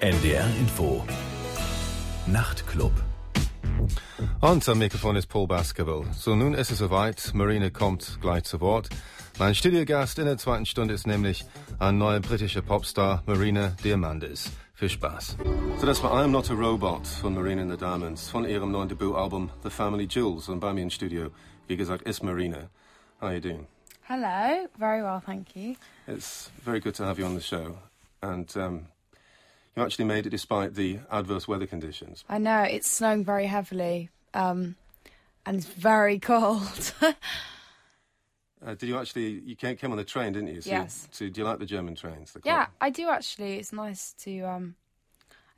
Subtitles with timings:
[0.00, 1.04] NDR Info.
[2.28, 2.92] Nachtclub.
[4.40, 6.04] Und am Mikrofon ist Paul Baskerville.
[6.12, 7.32] So, nun ist es soweit.
[7.34, 8.88] Marina kommt gleich zu Wort.
[9.40, 11.44] Mein Studiogast in der zweiten Stunde ist nämlich
[11.80, 14.52] ein neuer britischer Popstar, Marina Diamandis.
[14.74, 15.36] Viel Spaß.
[15.80, 18.88] So, das war I'm Not a Robot von Marina and the Diamonds von ihrem neuen
[18.88, 20.48] Debütalbum The Family Jewels.
[20.48, 21.32] Und bei mir im Studio,
[21.66, 22.70] wie gesagt, ist Marina.
[23.20, 23.66] How are you doing?
[24.06, 25.74] Hello, very well, thank you.
[26.06, 27.74] It's very good to have you on the show.
[28.22, 28.86] And um,
[29.78, 32.24] you actually made it despite the adverse weather conditions.
[32.28, 34.76] I know it's snowing very heavily, um,
[35.46, 36.92] and it's very cold.
[38.60, 40.60] Uh, did you actually, you came, came on the train, didn't you?
[40.60, 41.06] So Yes.
[41.12, 42.32] So do you like the German trains?
[42.32, 43.58] The yeah, I do actually.
[43.58, 44.40] It's nice to.
[44.40, 44.74] Um,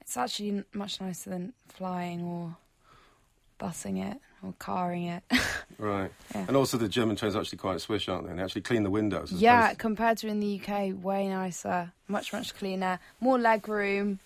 [0.02, 2.57] it's actually much nicer than flying or
[3.59, 5.23] busing it or carring it.
[5.79, 6.11] Right.
[6.35, 6.45] Yeah.
[6.47, 8.30] And also the German trains are actually quite swish, aren't they?
[8.30, 9.33] And they actually clean the windows.
[9.33, 13.66] as yeah, opposed- compared to in the UK, way nicer, much much cleaner, more leg
[13.66, 14.19] room,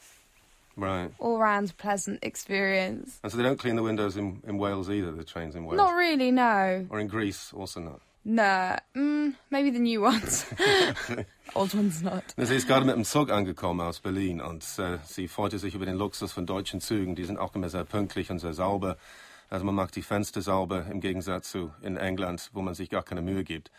[0.77, 1.13] Right.
[1.21, 3.21] all round pleasant experience.
[3.23, 5.77] And so they don't clean the windows in, in Wales either, the trains in Wales.
[5.77, 6.87] Not really, no.
[6.91, 8.01] Or in Greece, also not.
[8.25, 10.45] Nah, mm, maybe the new ones.
[11.55, 12.25] Old ones not.
[12.37, 15.87] Sie ist gerade mit dem Zug angekommen aus Berlin und äh, sie freute sich über
[15.87, 17.15] den Luxus von deutschen Zügen.
[17.15, 18.97] Die sind auch immer sehr pünktlich und sehr sauber.
[19.51, 23.03] Also man macht die Fenster sauber im Gegensatz zu in England, wo man sich gar
[23.03, 23.71] keine Mühe gibt.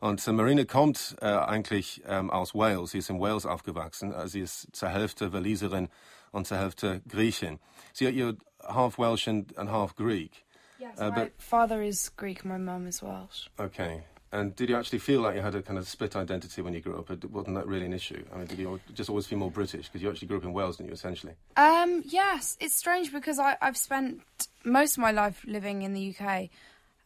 [0.00, 2.92] Und äh, Marina kommt äh, eigentlich ähm, aus Wales.
[2.92, 4.12] Sie ist in Wales aufgewachsen.
[4.12, 5.88] Äh, sie ist zur Hälfte Waliserin
[6.30, 7.58] und zur Hälfte Griechin.
[7.92, 10.44] Sie hat ihr half Welsh and, and half Greek.
[10.78, 13.50] Yes, Uh, my but- father is Greek, my mum is Welsh.
[13.58, 14.04] Okay.
[14.30, 16.80] And did you actually feel like you had a kind of split identity when you
[16.80, 17.08] grew up?
[17.30, 18.22] Wasn't that really an issue?
[18.32, 20.52] I mean, did you just always feel more British because you actually grew up in
[20.52, 20.94] Wales, didn't you?
[20.94, 21.32] Essentially.
[21.56, 24.20] Um, yes, it's strange because I, I've spent
[24.64, 26.50] most of my life living in the UK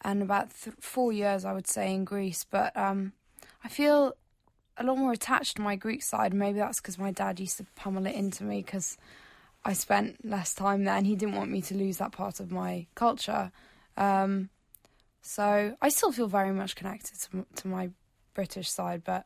[0.03, 2.45] and about th- four years, I would say, in Greece.
[2.45, 3.13] But um,
[3.63, 4.15] I feel
[4.77, 6.35] a lot more attached to my Greek side.
[6.35, 8.99] Maybe that's because my dad used to pummel it into me because
[9.65, 12.51] I spent less time there and he didn't want me to lose that part of
[12.51, 13.53] my culture.
[13.97, 14.49] Um,
[15.23, 17.91] so I still feel very much connected to, to my
[18.35, 19.25] British side, but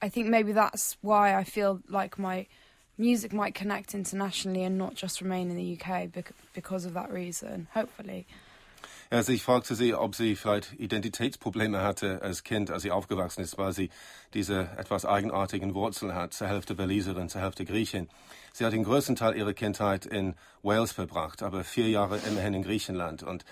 [0.00, 2.46] I think maybe that's why I feel like my
[2.98, 6.10] music might connect internationally and not just remain in the UK
[6.54, 8.26] because of that reason, hopefully.
[9.10, 13.58] Also ich fragte sie, ob sie vielleicht Identitätsprobleme hatte als Kind, als sie aufgewachsen ist,
[13.58, 13.90] weil sie
[14.32, 18.08] diese etwas eigenartigen Wurzeln hat, zur Hälfte Waliserin, zur Hälfte Griechin.
[18.54, 22.62] Sie hat den größten Teil ihrer Kindheit in Wales verbracht, aber vier Jahre immerhin in
[22.62, 23.22] Griechenland.
[23.22, 23.44] Und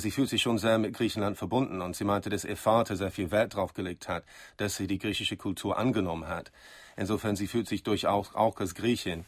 [0.00, 1.80] sie fühlt sich schon sehr mit Griechenland verbunden.
[1.82, 4.24] Und sie meinte, dass ihr Vater sehr viel Wert drauf gelegt hat,
[4.56, 6.50] dass sie die griechische Kultur angenommen hat.
[6.96, 9.24] Insofern, sie fühlt sich durchaus auch als Griechin.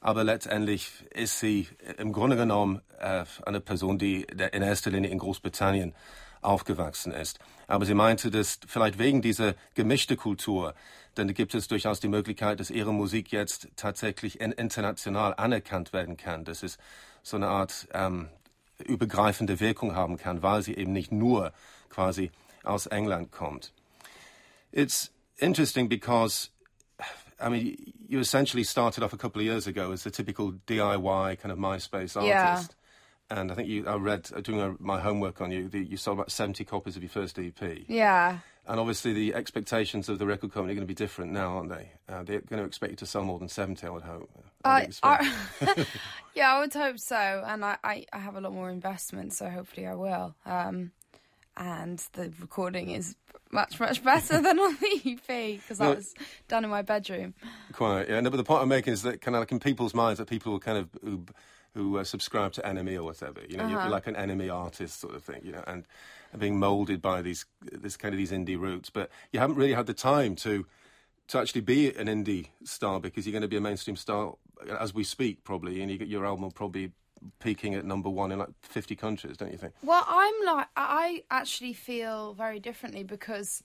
[0.00, 5.18] Aber letztendlich ist sie im Grunde genommen äh, eine Person, die in erster Linie in
[5.18, 5.94] Großbritannien
[6.42, 7.38] aufgewachsen ist.
[7.66, 10.74] Aber sie meinte, dass vielleicht wegen dieser gemischten Kultur,
[11.14, 16.16] dann gibt es durchaus die Möglichkeit, dass ihre Musik jetzt tatsächlich in, international anerkannt werden
[16.16, 16.76] kann, dass es
[17.22, 18.28] so eine Art ähm,
[18.78, 21.52] übergreifende Wirkung haben kann, weil sie eben nicht nur
[21.88, 22.30] quasi
[22.64, 23.72] aus England kommt.
[24.72, 26.50] It's interesting because
[27.40, 27.76] I mean,
[28.08, 31.58] you essentially started off a couple of years ago as a typical DIY kind of
[31.58, 32.24] MySpace artist.
[32.26, 32.60] Yeah.
[33.30, 36.64] And I think you, I read, doing my homework on you, you sold about 70
[36.64, 37.60] copies of your first EP.
[37.88, 38.38] Yeah.
[38.66, 41.68] And obviously the expectations of the record company are going to be different now, aren't
[41.68, 41.90] they?
[42.08, 44.30] Uh, they're going to expect you to sell more than 70, I would hope.
[44.64, 45.22] I I, would expect.
[45.62, 45.86] I,
[46.34, 47.44] yeah, I would hope so.
[47.46, 50.34] And I, I, I have a lot more investment, so hopefully I will.
[50.46, 50.92] Um,
[51.56, 53.16] and the recording is
[53.52, 55.88] much, much better than on the EP because No.
[55.88, 56.14] that was
[56.48, 57.34] done in my bedroom.
[57.72, 58.18] Quite, yeah.
[58.20, 60.26] No, but the point I'm making is that kind of like in people's minds that
[60.28, 60.88] people who kind of
[61.74, 65.14] who, uh, subscribe to NME or whatever, you know, you're like an NME artist sort
[65.14, 65.84] of thing, you know, and,
[66.32, 68.90] and being molded by these this kind of these indie roots.
[68.90, 70.66] But you haven't really had the time to
[71.28, 74.34] to actually be an indie star because you're going to be a mainstream star
[74.78, 76.92] as we speak, probably, and you get your album will probably
[77.38, 79.74] peaking at number one in like 50 countries, don't you think?
[79.82, 83.62] Well, I'm like, I actually feel very differently because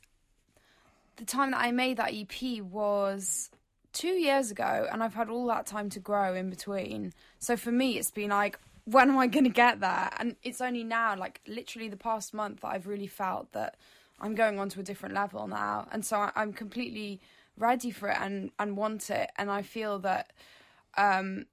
[1.17, 3.49] the time that I made that EP was
[3.93, 7.13] two years ago, and I've had all that time to grow in between.
[7.39, 10.09] So for me, it's been like, when am I going to get there?
[10.17, 13.75] And it's only now, like literally the past month, that I've really felt that
[14.19, 17.21] I'm going on to a different level now, and so I, I'm completely
[17.57, 19.29] ready for it and and want it.
[19.37, 20.31] And I feel that
[20.97, 21.45] um,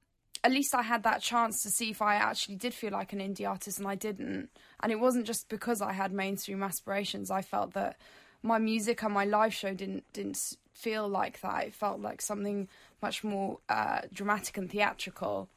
[0.43, 3.21] at least I had that chance to see if I actually did feel like an
[3.21, 4.49] indie artist, and I didn't.
[4.81, 7.31] And it wasn't just because I had mainstream aspirations.
[7.31, 7.97] I felt that
[8.43, 10.39] my music and my live show didn't didn't
[10.77, 11.67] feel like that.
[11.67, 12.69] It felt like something
[13.03, 15.49] much more uh, dramatic and theatrical.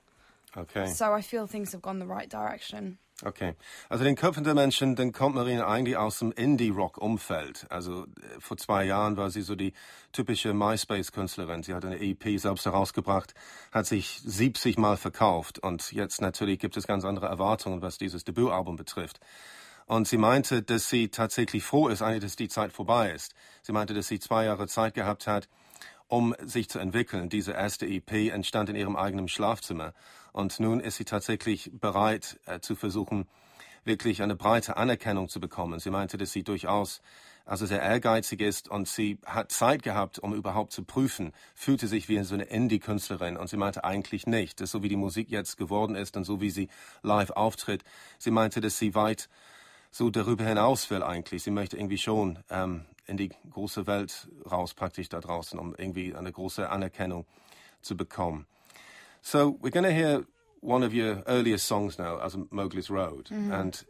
[0.56, 0.88] Okay.
[0.88, 2.98] So I feel things have gone the right direction.
[3.26, 3.56] Okay.
[3.90, 7.66] Also den Köpfen der Menschen, dann kommt Marina eigentlich aus dem Indie-Rock-Umfeld.
[7.70, 9.74] Also äh, vor zwei Jahren war sie so die
[10.14, 11.64] typische MySpace-Künstlerin.
[11.64, 13.34] Sie hat eine EP selbst herausgebracht,
[13.74, 18.24] hat sich 70 Mal verkauft und jetzt natürlich gibt es ganz andere Erwartungen, was dieses
[18.24, 19.20] Debütalbum betrifft.
[19.90, 23.34] Und sie meinte, dass sie tatsächlich froh ist, eigentlich, dass die Zeit vorbei ist.
[23.64, 25.50] Sie meinte, dass sie zwei Jahre Zeit gehabt hat,
[26.08, 27.28] um sich zu entwickeln.
[27.28, 29.96] Diese erste EP entstand in ihrem eigenen Schlafzimmer.
[30.32, 33.28] Und nun ist sie tatsächlich bereit äh, zu versuchen,
[33.84, 35.80] wirklich eine breite Anerkennung zu bekommen.
[35.80, 37.02] Sie meinte, dass sie durchaus
[37.46, 42.08] also sehr ehrgeizig ist und sie hat Zeit gehabt, um überhaupt zu prüfen, fühlte sich
[42.10, 45.58] wie so eine Indie-Künstlerin und sie meinte eigentlich nicht, dass so wie die Musik jetzt
[45.58, 46.70] geworden ist und so wie sie
[47.02, 47.84] live auftritt,
[48.20, 49.30] sie meinte, dass sie weit
[49.92, 51.44] so darüber hinaus will eigentlich.
[51.44, 56.16] Sie möchte irgendwie schon ähm, in die große Welt raus praktisch da draußen, um irgendwie
[56.16, 57.26] eine große Anerkennung
[57.82, 58.46] zu bekommen.
[59.22, 60.26] So we're going to hear
[60.62, 63.52] one of your earliest songs now, as Mowgli's Road, mm-hmm.
[63.52, 63.86] and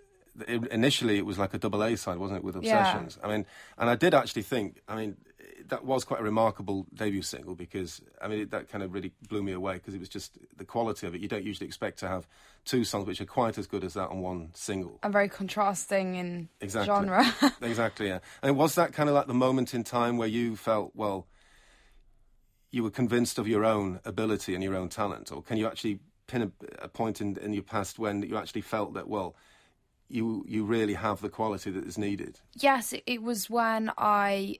[0.72, 3.18] initially it was like a double A side, wasn't it, with Obsessions?
[3.20, 3.28] Yeah.
[3.28, 3.46] I mean,
[3.78, 5.18] and I did actually think, I mean,
[5.70, 9.42] that was quite a remarkable debut single because I mean that kind of really blew
[9.42, 11.22] me away because it was just the quality of it.
[11.22, 12.28] You don't usually expect to have
[12.66, 15.00] two songs which are quite as good as that on one single.
[15.04, 16.94] And very contrasting in exactly.
[16.94, 17.26] genre.
[17.62, 18.08] exactly.
[18.08, 18.20] Yeah.
[18.44, 21.28] And was that kind of like the moment in time where you felt well?
[22.72, 26.00] you were convinced of your own ability and your own talent, or can you actually
[26.28, 29.36] pin a, a point in, in your past when you actually felt that well,
[30.08, 32.40] you you really have the quality that is needed?
[32.56, 34.60] Yes, it, it was when I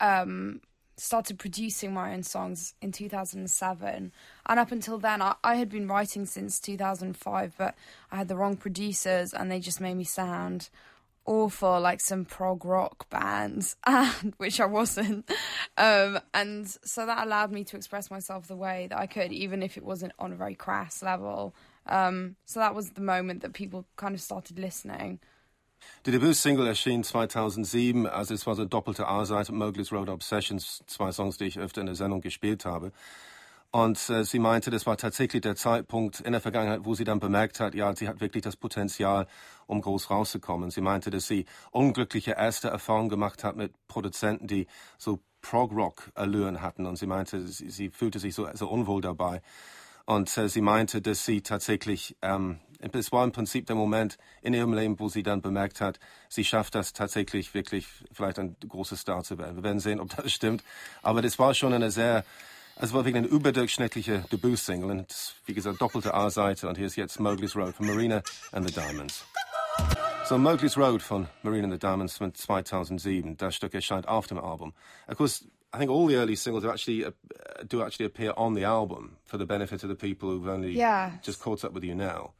[0.00, 0.60] um,
[0.96, 4.12] started producing my own songs in 2007,
[4.46, 7.74] and up until then, I, I had been writing since 2005, but
[8.10, 10.70] I had the wrong producers, and they just made me sound
[11.26, 15.30] awful, like some prog rock bands, and, which I wasn't.
[15.76, 19.62] Um, and so that allowed me to express myself the way that I could, even
[19.62, 21.54] if it wasn't on a very crass level.
[21.86, 25.20] Um, so that was the moment that people kind of started listening.
[26.06, 31.12] Die Debütsingle erschien 2007, also es war so eine doppelte A-Seite, Mowgli's Road Obsessions, zwei
[31.12, 32.92] Songs, die ich öfter in der Sendung gespielt habe.
[33.72, 37.20] Und äh, sie meinte, das war tatsächlich der Zeitpunkt in der Vergangenheit, wo sie dann
[37.20, 39.28] bemerkt hat, ja, sie hat wirklich das Potenzial,
[39.66, 40.70] um groß rauszukommen.
[40.70, 44.66] Sie meinte, dass sie unglückliche erste Erfahrungen gemacht hat mit Produzenten, die
[44.98, 46.84] so Prog-Rock-Allüren hatten.
[46.84, 49.40] Und sie meinte, sie, sie, fühlte sich so, so unwohl dabei.
[50.04, 54.54] Und äh, sie meinte, dass sie tatsächlich, ähm, es war im Prinzip der Moment in
[54.54, 58.96] ihrem Leben, wo sie dann bemerkt hat, sie schafft das tatsächlich wirklich vielleicht ein großer
[58.96, 59.56] Star zu werden.
[59.56, 60.64] Wir werden sehen, ob das stimmt.
[61.02, 62.24] Aber das war schon eine sehr
[62.82, 67.20] es war wirklich eine überdurchschnittliche Debütsingle und wie gesagt doppelte A-Seite und hier ist jetzt
[67.20, 68.22] Mowgli's Road von Marina
[68.52, 69.26] and the Diamonds.
[70.26, 73.36] So Mowgli's Road von Marina and the Diamonds von 2007.
[73.36, 74.72] Das Stück erscheint auf dem Album.
[75.08, 75.44] Of course,
[75.74, 77.10] I think all the early singles do actually uh,
[77.68, 81.12] do actually appear on the album for the benefit of the people who've only yeah.
[81.22, 82.32] just caught up with you now.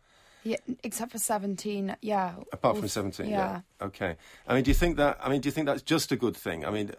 [0.42, 2.34] Yeah, except for seventeen, yeah.
[2.52, 3.60] Apart from seventeen, yeah.
[3.81, 3.87] yeah.
[3.87, 4.16] Okay.
[4.46, 5.19] I mean, do you think that?
[5.22, 6.64] I mean, do you think that's just a good thing?
[6.64, 6.92] I mean,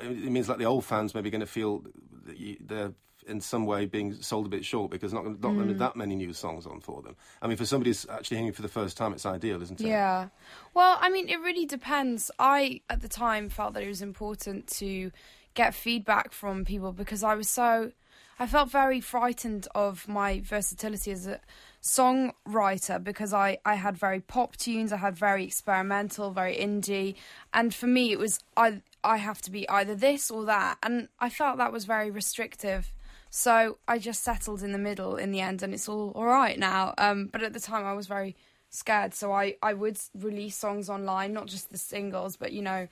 [0.00, 1.84] it means like the old fans maybe going to feel
[2.24, 2.92] that you, they're
[3.26, 5.78] in some way being sold a bit short because not not mm.
[5.78, 7.16] that many new songs on for them.
[7.42, 9.86] I mean, for somebody who's actually hearing for the first time, it's ideal, isn't it?
[9.86, 10.28] Yeah.
[10.74, 12.30] Well, I mean, it really depends.
[12.38, 15.10] I at the time felt that it was important to
[15.54, 17.92] get feedback from people because I was so.
[18.38, 21.40] I felt very frightened of my versatility as a
[21.86, 27.14] songwriter because I, I had very pop tunes, I had very experimental, very indie,
[27.54, 30.78] and for me it was I I have to be either this or that.
[30.82, 32.92] And I felt that was very restrictive.
[33.30, 36.58] So I just settled in the middle in the end, and it's all all right
[36.58, 36.94] now.
[36.98, 38.36] Um, but at the time, I was very
[38.70, 42.88] scared, so I, I would release songs online, not just the singles, but you know,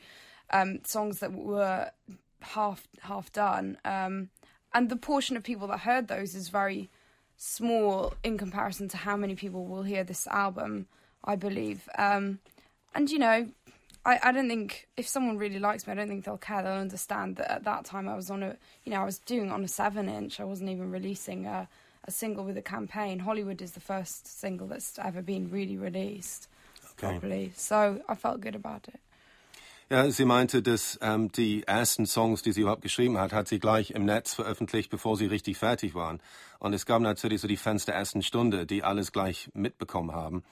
[0.53, 1.91] um, songs that were
[2.43, 3.77] half half done.
[3.85, 4.31] Um,
[4.73, 6.91] and the portion of people that heard those is very
[7.37, 10.87] small in comparison to how many people will hear this album.
[11.25, 11.89] I believe.
[11.97, 12.39] Um,
[12.95, 13.49] and you know,
[14.05, 16.63] I, I don't think if someone really likes me, I don't think they'll care.
[16.63, 19.51] They'll understand that at that time I was on a, you know, I was doing
[19.51, 20.41] on a seven inch.
[20.41, 21.69] I wasn't even releasing a,
[22.05, 23.21] a single with a campaign.
[23.21, 26.49] Hollywood is the first single that's ever been really released
[26.85, 27.13] okay.
[27.13, 27.53] properly.
[27.57, 29.01] So I felt good about it.
[29.91, 33.59] Ja, sie meinte, dass ähm, die ersten Songs, die sie überhaupt geschrieben hat, hat sie
[33.59, 36.23] gleich im Netz veröffentlicht, bevor sie richtig fertig waren.
[36.59, 40.43] Und es gab natürlich so die Fans der ersten Stunde, die alles gleich mitbekommen haben.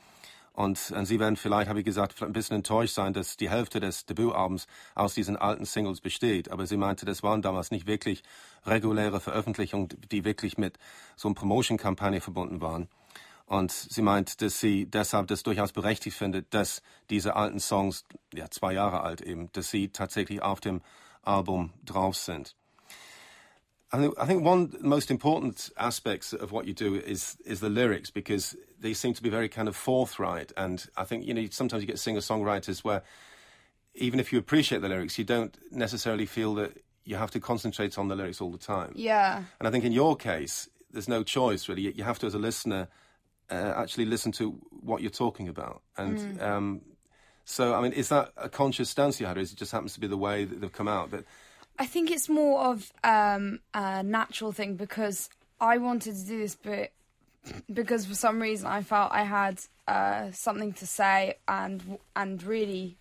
[0.53, 3.81] Und äh, Sie werden vielleicht, habe ich gesagt, ein bisschen enttäuscht sein, dass die Hälfte
[3.81, 6.51] des Debütalbums aus diesen alten Singles besteht.
[6.51, 8.23] Aber sie meinte, das waren damals nicht wirklich
[8.67, 10.79] reguläre Veröffentlichungen, die wirklich mit
[11.17, 12.89] so einer Promotion-Kampagne verbunden waren.
[13.53, 16.81] Und sie meint, dass sie deshalb das durchaus berechtigt findet, dass
[17.11, 20.81] diese alten Songs, ja, zwei Jahre alt eben, dass sie tatsächlich auf dem
[21.21, 22.57] Album drauf sind.
[23.93, 28.57] I think, one most important aspects of what you do is is the lyrics because
[28.81, 31.87] they seem to be very kind of forthright, and I think you know sometimes you
[31.87, 33.03] get singer songwriters where
[33.95, 37.99] even if you appreciate the lyrics, you don't necessarily feel that you have to concentrate
[37.99, 38.93] on the lyrics all the time.
[38.95, 39.45] Yeah.
[39.59, 41.93] And I think in your case, there's no choice really.
[41.93, 42.89] You have to, as a listener,
[43.51, 45.83] uh, actually listen to what you're talking about.
[45.97, 46.43] And Mm.
[46.43, 46.81] um,
[47.45, 49.95] so, I mean, is that a conscious stance you had, or is it just happens
[49.95, 51.11] to be the way that they've come out?
[51.11, 51.25] But
[51.79, 55.29] I think it's more of um, a natural thing because
[55.61, 56.93] I wanted to do this, but
[57.73, 62.97] because for some reason I felt I had uh, something to say and and really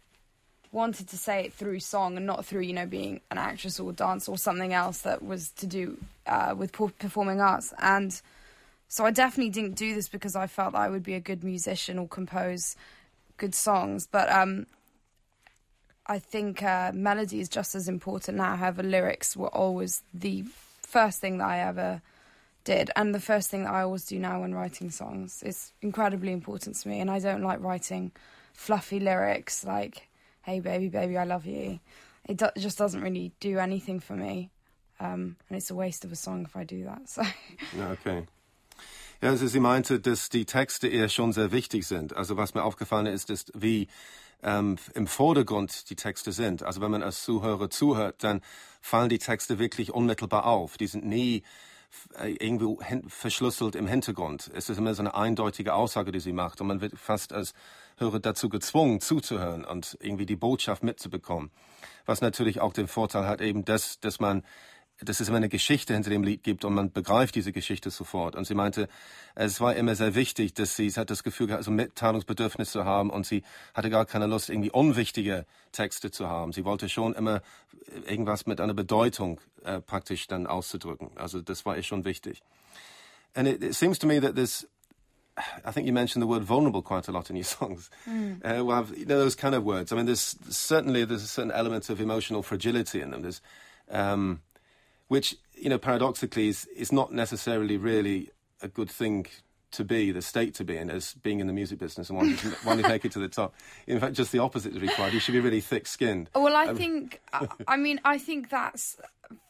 [0.71, 3.91] wanted to say it through song and not through you know being an actress or
[3.91, 8.21] dance or something else that was to do uh, with performing arts and
[8.91, 11.98] so I definitely didn't do this because I felt I would be a good musician
[11.98, 12.75] or compose
[13.38, 14.65] good songs but um
[16.07, 18.55] I think uh, melody is just as important now.
[18.55, 20.43] However, lyrics were always the
[20.81, 22.01] first thing that I ever
[22.63, 25.41] did, and the first thing that I always do now when writing songs.
[25.45, 28.12] It's incredibly important to me, and I don't like writing
[28.53, 30.10] fluffy lyrics like
[30.41, 31.79] "Hey baby, baby, I love you."
[32.27, 34.50] It, do- just doesn't really do anything for me,
[35.00, 37.01] um, and it's a waste of a song if I do that.
[37.07, 37.24] So.
[37.79, 38.25] Okay.
[39.22, 42.16] Ja, also sie meinte, dass die Texte eher schon sehr wichtig sind.
[42.16, 43.88] Also was mir aufgefallen ist, ist, wie
[44.42, 46.63] ähm, im Vordergrund die Texte sind.
[46.63, 48.42] Also wenn man als Zuhörer zuhört, dann
[48.82, 50.75] fallen die Texte wirklich unmittelbar auf.
[50.78, 51.44] Die sind nie
[52.20, 54.50] äh, irgendwo hin verschlüsselt im Hintergrund.
[54.56, 56.60] Es ist immer so eine eindeutige Aussage, die sie macht.
[56.60, 57.54] Und man wird fast als
[57.98, 61.51] Hörer dazu gezwungen, zuzuhören und irgendwie die Botschaft mitzubekommen.
[62.08, 64.44] Was natürlich auch den Vorteil hat, eben, dass, dass man
[65.03, 68.36] dass es immer eine Geschichte hinter dem Lied gibt und man begreift diese Geschichte sofort.
[68.36, 68.88] Und sie meinte,
[69.36, 72.72] es war immer sehr wichtig, dass sie, sie hat das Gefühl gehabt, so ein Mitteilungsbedürfnis
[72.72, 73.43] zu haben und sie
[73.74, 76.53] hatte gar keine Lust, irgendwie unwichtige Texte zu haben.
[76.53, 77.41] Sie wollte schon immer
[78.05, 81.12] irgendwas mit einer Bedeutung äh, praktisch dann auszudrücken.
[81.15, 82.41] Also das war ihr schon wichtig.
[83.34, 84.67] And it, it seems to me that there's
[85.65, 87.89] I think you mentioned the word vulnerable quite a lot in your songs.
[88.08, 89.91] Uh, well, you know those kind of words.
[89.91, 93.22] I mean, there's certainly there's a certain element of emotional fragility in them.
[93.22, 93.41] There's,
[93.89, 94.41] um,
[95.12, 98.30] which you know, paradoxically, is is not necessarily really
[98.62, 99.27] a good thing
[99.72, 102.38] to be, the state to be in, as being in the music business and wanting
[102.38, 103.53] to, wanting to make it to the top.
[103.88, 105.13] In fact, just the opposite is required.
[105.13, 106.30] You should be really thick-skinned.
[106.34, 108.96] Well, I um, think, I, I mean, I think that's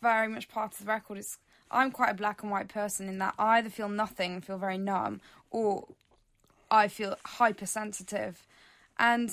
[0.02, 1.20] very much part of the record.
[1.20, 1.38] It's
[1.70, 4.58] I'm quite a black and white person in that I either feel nothing and feel
[4.58, 5.88] very numb, or
[6.72, 8.48] I feel hypersensitive.
[8.98, 9.30] And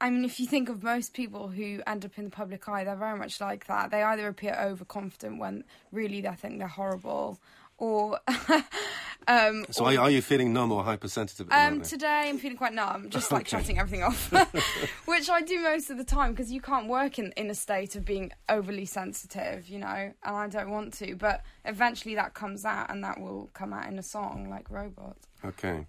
[0.00, 2.84] I mean, if you think of most people who end up in the public eye,
[2.84, 3.90] they're very much like that.
[3.90, 7.40] They either appear overconfident when really they think they're horrible,
[7.78, 8.20] or
[9.28, 11.48] um, So, are, you- are you feeling numb or hypersensitive?
[11.50, 13.56] Um, today I'm feeling quite numb, just like Okay.
[13.58, 14.30] shutting everything off,
[15.06, 17.96] which I do most of the time because you can't work in, in a state
[17.96, 19.86] of being overly sensitive, you know,
[20.24, 21.16] and I don't want to.
[21.16, 25.16] But eventually that comes out, and that will come out in a song like Robot.
[25.44, 25.86] Okay.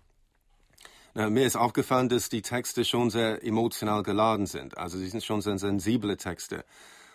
[1.20, 4.78] Na, mir ist aufgefallen, dass die Texte schon sehr emotional geladen sind.
[4.78, 6.64] Also sie sind schon sehr sensible Texte.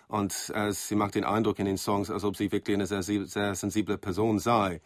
[0.09, 3.01] Und äh, sie macht den Eindruck in den Songs, als ob sie wirklich eine sehr,
[3.01, 4.81] sehr sensible Person sei.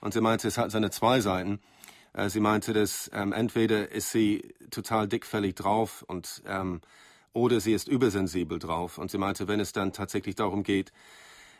[0.00, 1.60] Und sie meinte, es hat seine zwei Seiten.
[2.14, 6.80] Äh, sie meinte, dass ähm, entweder ist sie total dickfällig drauf und ähm,
[7.34, 8.96] oder sie ist übersensibel drauf.
[8.96, 10.90] Und sie meinte, wenn es dann tatsächlich darum geht,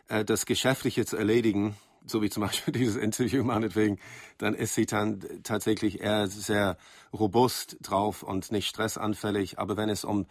[0.08, 3.99] äh, das Geschäftliche zu erledigen, so wie zum Beispiel dieses Interview meinetwegen,
[4.38, 6.76] dann ist sie dann tatsächlich eher sehr
[7.12, 9.58] robust drauf und nicht stressanfällig.
[9.58, 10.26] Aber wenn es um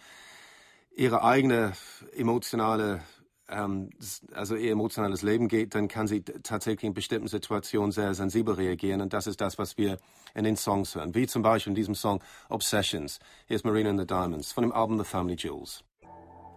[0.96, 1.74] ihre eigene
[2.16, 3.02] emotionale,
[3.50, 3.90] ähm,
[4.34, 9.02] also ihr emotionales Leben geht, dann kann sie tatsächlich in bestimmten Situationen sehr sensibel reagieren.
[9.02, 9.98] Und das ist das, was wir
[10.36, 11.16] in den Songs hören.
[11.16, 13.20] Wie zum Beispiel in diesem Song Obsessions.
[13.48, 15.84] Hier ist Marina and the Diamonds von dem Album The Family Jewels.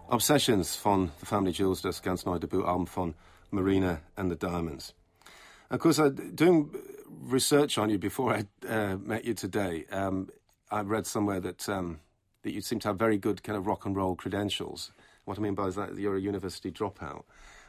[0.08, 3.14] Obsessions von The Family Jewels, das ganz neue Debütalbum von
[3.50, 4.94] Marina and the Diamonds.
[5.68, 6.70] Of course, I, doing
[7.08, 10.30] research on you before I uh, met you today, um,
[10.70, 11.98] I read somewhere that um,
[12.42, 14.92] that you seem to have very good kind of rock and roll credentials.
[15.24, 17.24] What I mean by that, you're a university dropout,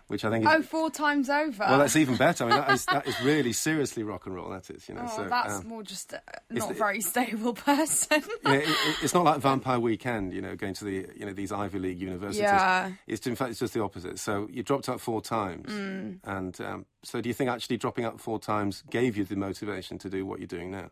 [0.07, 1.65] which I think is Oh, four times over.
[1.67, 2.45] well, that's even better.
[2.45, 4.49] I mean, that is that is really seriously rock and roll.
[4.49, 5.05] That is, you know.
[5.09, 6.13] oh, so that's um, more just
[6.49, 8.23] not the- very stable person.
[8.45, 11.33] yeah, it, it, it's not like Vampire Weekend, you know, going to the you know
[11.33, 12.41] these Ivy League universities.
[12.41, 12.91] Yeah.
[13.07, 14.19] It's in fact it's just the opposite.
[14.19, 16.19] So you dropped out four times, Mm.
[16.23, 19.97] and um, so do you think actually dropping out four times gave you the motivation
[19.99, 20.89] to do what you're doing now?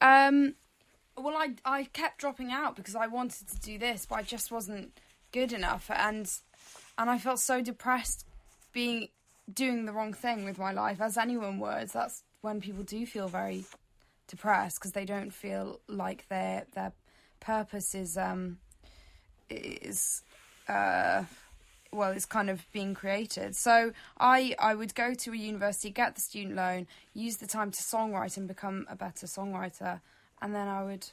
[0.00, 0.54] Um,
[1.16, 4.52] well, I I kept dropping out because I wanted to do this, but I just
[4.52, 4.92] wasn't
[5.32, 6.30] good enough, and
[6.96, 8.24] and I felt so depressed
[8.72, 9.08] being
[9.52, 11.88] doing the wrong thing with my life, as anyone would.
[11.88, 13.64] That's when people do feel very
[14.26, 16.92] depressed because they don't feel like their their
[17.40, 18.58] purpose is um
[19.48, 20.22] is
[20.68, 21.24] uh
[21.90, 23.56] well, it's kind of being created.
[23.56, 27.70] So I I would go to a university, get the student loan, use the time
[27.70, 30.00] to songwrite and become a better songwriter,
[30.42, 31.08] and then I would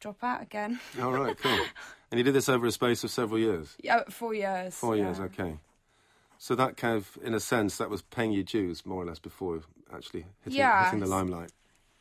[0.00, 0.80] drop out again.
[1.00, 1.52] All right, cool.
[2.10, 3.76] and you did this over a space of several years.
[3.82, 4.74] Yeah, four years.
[4.74, 5.24] Four years, yeah.
[5.26, 5.56] okay.
[6.44, 9.18] So that kind of, in a sense, that was paying your dues more or less
[9.18, 10.84] before actually hitting, Yes.
[10.90, 11.50] hitting the limelight.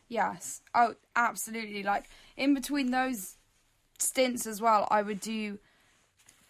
[0.10, 0.62] Yes.
[0.76, 1.82] Oh, absolutely.
[1.82, 3.38] Like in between those
[4.00, 5.60] stints as well, I would do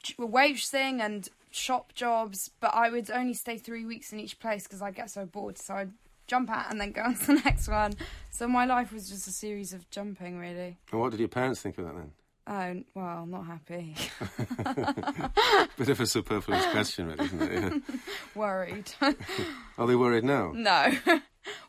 [0.02, 4.40] ch- wage thing and shop jobs, but I would only stay three weeks in each
[4.40, 5.60] place because I'd get so bored.
[5.60, 5.92] So I'd
[6.26, 7.94] jump out and then go on to the next one.
[8.32, 10.80] So my life was just a series of jumping, really.
[10.92, 12.12] And what did your parents think of that then?
[12.46, 13.96] Oh, well, not happy.
[15.78, 17.52] Bit of a superfluous question, really, isn't it?
[17.54, 17.96] Yeah.
[18.36, 18.92] worried.
[19.78, 20.52] Are they worried now?
[20.54, 20.92] no.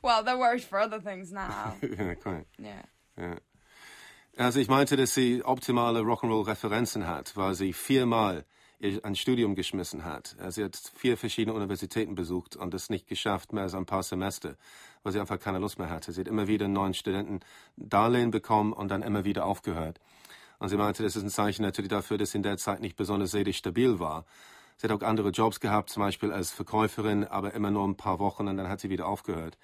[0.02, 1.76] well, they're worried for other things now.
[1.80, 2.46] ja, quite.
[2.58, 2.82] Yeah.
[3.16, 3.38] Ja.
[4.36, 8.44] Also ich meinte, dass sie optimale Rock'n'Roll-Referenzen hat, weil sie viermal
[9.02, 10.36] ein Studium geschmissen hat.
[10.48, 14.56] Sie hat vier verschiedene Universitäten besucht und es nicht geschafft, mehr als ein paar Semester,
[15.04, 16.12] weil sie einfach keine Lust mehr hatte.
[16.12, 17.40] Sie hat immer wieder neuen Studenten
[17.76, 20.00] Darlehen bekommen und dann immer wieder aufgehört.
[20.64, 22.96] Und sie meinte, das ist ein Zeichen natürlich dafür, dass sie in der Zeit nicht
[22.96, 24.24] besonders seelisch stabil war.
[24.78, 28.18] Sie hat auch andere Jobs gehabt, zum Beispiel als Verkäuferin, aber immer nur ein paar
[28.18, 29.58] Wochen und dann hat sie wieder aufgehört.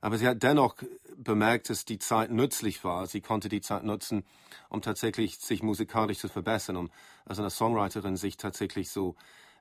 [0.00, 0.74] Aber sie hat dennoch
[1.16, 3.06] bemerkt, dass die Zeit nützlich war.
[3.06, 4.24] Sie konnte die Zeit nutzen,
[4.68, 6.90] um tatsächlich sich musikalisch zu verbessern, um
[7.26, 9.14] als eine Songwriterin sich tatsächlich so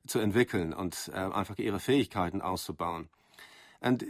[0.07, 3.09] zu entwickeln und äh, einfach ihre Fähigkeiten auszubauen.
[3.79, 4.07] And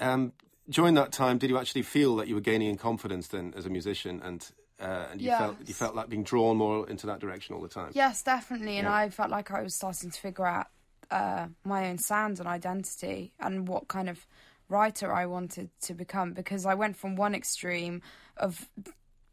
[0.00, 0.32] um,
[0.66, 3.66] during that time, did you actually feel that you were gaining in confidence then as
[3.66, 7.18] a musician, and uh, and you felt you felt like being drawn more into that
[7.18, 7.90] direction all the time?
[7.94, 8.76] Yes, definitely.
[8.78, 8.94] And Yeah.
[8.94, 10.68] I felt like I was starting to figure out
[11.10, 14.26] uh, my own sound and identity and what kind of
[14.68, 18.02] writer I wanted to become because I went from one extreme
[18.36, 18.68] of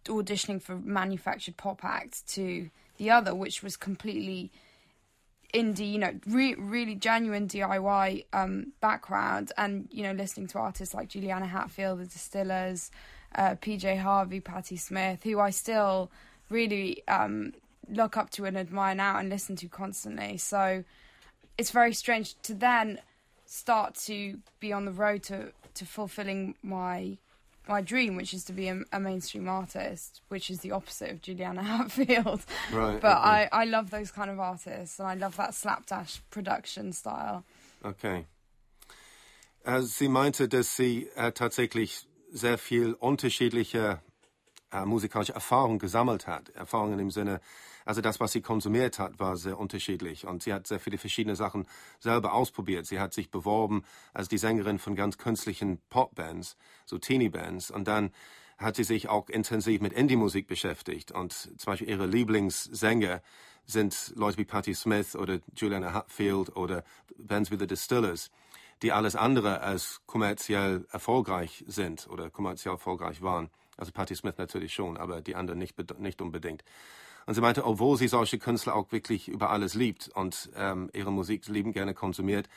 [0.05, 4.51] auditioning for manufactured pop acts to the other, which was completely
[5.53, 10.93] indie, you know, re- really genuine DIY um, background, and you know, listening to artists
[10.93, 12.91] like Juliana Hatfield, The Distillers,
[13.35, 16.09] uh, PJ Harvey, Patti Smith, who I still
[16.49, 17.53] really um,
[17.89, 20.37] look up to and admire now and listen to constantly.
[20.37, 20.83] So
[21.57, 22.99] it's very strange to then
[23.45, 27.17] start to be on the road to to fulfilling my
[27.67, 31.21] my dream, which is to be a, a mainstream artist, which is the opposite of
[31.21, 32.45] Juliana Hatfield.
[32.71, 33.49] Right, But okay.
[33.51, 37.43] I, I love those kind of artists, and I love that slapdash production style.
[37.83, 38.25] Okay.
[39.65, 42.05] Äh, Sie meinte, dass sie äh, tatsächlich
[42.35, 44.01] sehr viel unterschiedliche
[44.71, 46.49] äh, musikalische Erfahrung gesammelt hat.
[46.49, 47.39] Erfahrungen im Sinne,
[47.85, 50.27] also das, was sie konsumiert hat, war sehr unterschiedlich.
[50.27, 51.65] Und sie hat sehr viele verschiedene Sachen
[51.99, 52.85] selber ausprobiert.
[52.87, 57.71] Sie hat sich beworben als die Sängerin von ganz künstlichen Popbands, so Teenie-Bands.
[57.71, 58.11] Und dann
[58.57, 61.13] hat sie sich auch intensiv mit Indie-Musik beschäftigt.
[61.13, 63.21] Und zum Beispiel ihre Lieblingssänger
[63.65, 66.83] sind Leute wie Patti Smith oder Juliana Hatfield oder
[67.17, 68.29] Bands wie The Distillers,
[68.81, 73.49] die alles andere als kommerziell erfolgreich sind oder kommerziell erfolgreich waren.
[73.77, 76.63] Also Patti Smith natürlich schon, aber die anderen nicht, nicht unbedingt.
[77.25, 81.11] Und sie meinte, obwohl sie solche Künstler auch wirklich über alles liebt und ähm, ihre
[81.11, 82.47] Musik liebend gerne konsumiert,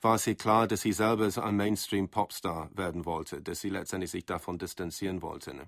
[0.00, 4.10] war es ihr klar, dass sie selber so ein Mainstream-Popstar werden wollte, dass sie letztendlich
[4.10, 5.54] sich davon distanzieren wollte.
[5.54, 5.64] Ne?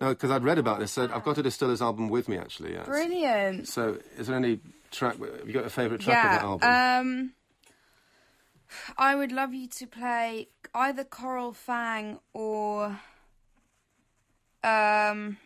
[0.00, 0.94] No, because I'd read about this.
[0.94, 2.72] So I've got a Distillers album with me, actually.
[2.72, 2.86] Yes.
[2.86, 3.66] Brilliant.
[3.66, 4.60] So, is there any
[4.92, 5.18] track?
[5.18, 6.48] Have you got a favourite track of that yeah.
[6.48, 7.18] album?
[7.18, 7.32] Um,
[8.96, 13.00] I would love you to play either Coral Fang or
[14.62, 15.38] um.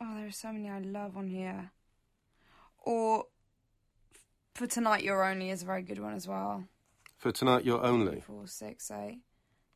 [0.00, 1.70] Oh, there are so many I love on here.
[2.82, 3.26] Or
[4.54, 6.64] for tonight, you're only is a very good one as well.
[7.16, 8.20] For tonight, you're only.
[8.20, 9.20] Four, six, eight.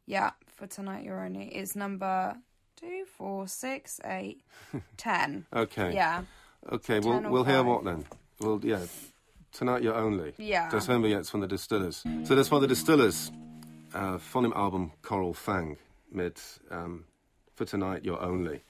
[0.07, 2.37] Yeah, for tonight, you're only is number
[2.77, 4.43] two, four, six, eight,
[4.97, 5.47] ten.
[5.55, 5.95] Okay.
[5.95, 6.23] Yeah.
[6.71, 7.01] Okay.
[7.01, 8.05] We'll we'll hear what then?
[8.41, 8.85] Well, yeah.
[9.59, 10.35] Tonight you're only.
[10.39, 10.71] Yeah.
[10.71, 12.05] Das hören wir jetzt von The Distillers.
[12.23, 13.33] So das war The Distillers
[13.93, 15.77] äh, von dem Album Coral Fang
[16.13, 16.41] mit
[16.71, 17.05] um,
[17.57, 18.63] For Tonight You're Only.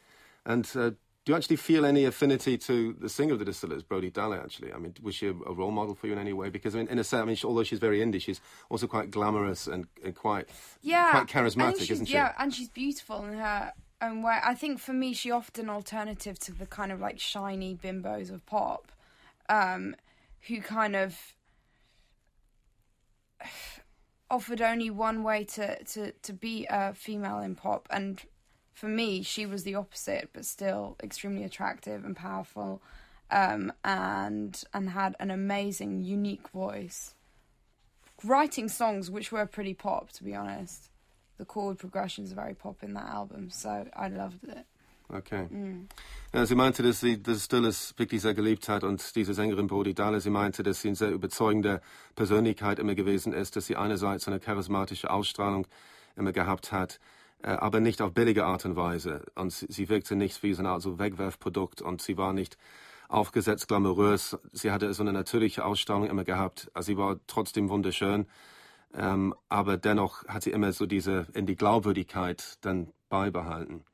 [0.46, 0.90] And uh,
[1.26, 4.38] do you actually feel any affinity to the singer of The Distillers, Brody Dalle?
[4.38, 6.48] Actually, I mean, was she a, a role model for you in any way?
[6.48, 8.86] Because I mean, in a sense, I mean, she, although she's very indie, she's also
[8.86, 10.48] quite glamorous and, and quite
[10.80, 12.14] yeah, quite charismatic, isn't she?
[12.14, 14.38] Yeah, and she's beautiful in her own way.
[14.42, 18.46] I think for me, she often alternative to the kind of like shiny bimbos of
[18.46, 18.90] pop,
[19.50, 19.94] um,
[20.46, 21.34] who kind of
[24.30, 27.88] offered only one way to, to, to be a female in pop.
[27.90, 28.22] And
[28.72, 32.80] for me she was the opposite but still extremely attractive and powerful
[33.28, 37.14] um, and and had an amazing unique voice.
[38.22, 40.90] Writing songs which were pretty pop to be honest.
[41.38, 44.66] The chord progressions are very pop in that album so i loved it
[45.10, 45.48] Okay.
[46.34, 49.94] Ja, sie meinte, dass sie das Stilles wirklich sehr geliebt hat und diese Sängerin Brody
[49.94, 51.80] Dalle, sie meinte, dass sie eine sehr überzeugende
[52.14, 55.66] Persönlichkeit immer gewesen ist, dass sie einerseits eine charismatische Ausstrahlung
[56.16, 57.00] immer gehabt hat,
[57.42, 59.24] äh, aber nicht auf billige Art und Weise.
[59.34, 62.58] Und sie, sie wirkte nicht wie so eine Art so Wegwerfprodukt und sie war nicht
[63.08, 64.36] aufgesetzt glamourös.
[64.52, 66.70] Sie hatte so eine natürliche Ausstrahlung immer gehabt.
[66.74, 68.26] Also sie war trotzdem wunderschön.
[68.94, 73.84] Ähm, aber dennoch hat sie immer so diese in die Glaubwürdigkeit dann beibehalten.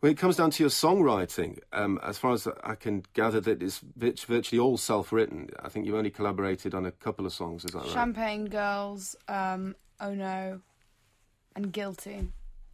[0.00, 3.62] When it comes down to your songwriting, um, as far as I can gather, that
[3.62, 3.80] it's
[4.20, 5.50] virtually all self-written.
[5.62, 7.64] I think you've only collaborated on a couple of songs.
[7.64, 7.88] Is that right?
[7.88, 10.60] Champagne Girls, um, Oh No,
[11.56, 12.28] and Guilty.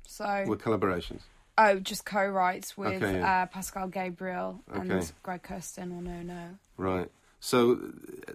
[0.07, 1.21] So With collaborations.
[1.57, 3.43] oh, just co-writes with Okay, yeah.
[3.43, 5.07] uh, Pascal Gabriel and Okay.
[5.23, 6.49] Greg Kurstin or No No.
[6.77, 7.09] Right.
[7.45, 8.33] So, uh,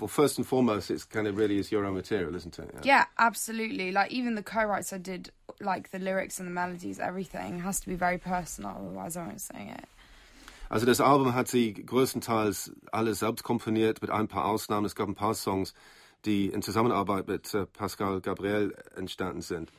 [0.00, 2.68] well, first and foremost, it's kind of really is your own material, isn't it?
[2.82, 3.92] Yeah, absolutely.
[3.92, 7.88] Like even the co-writes I did, like the lyrics and the melodies, everything has to
[7.88, 8.72] be very personal.
[8.76, 9.84] Otherwise, I won't sing it.
[10.68, 14.84] Also das Album hat sie größtenteils alles selbst komponiert, mit ein paar Ausnahmen.
[14.84, 15.72] Es gab ein paar Songs,
[16.24, 19.70] die in Zusammenarbeit mit äh, Pascal Gabriel entstanden sind.